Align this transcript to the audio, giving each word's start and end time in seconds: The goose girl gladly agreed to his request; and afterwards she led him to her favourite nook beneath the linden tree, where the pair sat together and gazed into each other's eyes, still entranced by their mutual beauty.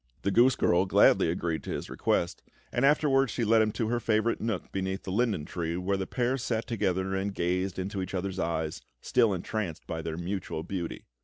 The 0.23 0.31
goose 0.31 0.55
girl 0.55 0.87
gladly 0.87 1.29
agreed 1.29 1.61
to 1.65 1.69
his 1.69 1.87
request; 1.87 2.41
and 2.71 2.83
afterwards 2.83 3.31
she 3.31 3.45
led 3.45 3.61
him 3.61 3.71
to 3.73 3.89
her 3.89 3.99
favourite 3.99 4.41
nook 4.41 4.71
beneath 4.71 5.03
the 5.03 5.11
linden 5.11 5.45
tree, 5.45 5.77
where 5.77 5.95
the 5.95 6.07
pair 6.07 6.39
sat 6.39 6.65
together 6.65 7.13
and 7.13 7.35
gazed 7.35 7.77
into 7.77 8.01
each 8.01 8.15
other's 8.15 8.39
eyes, 8.39 8.81
still 8.99 9.31
entranced 9.31 9.85
by 9.85 10.01
their 10.01 10.17
mutual 10.17 10.63
beauty. 10.63 11.05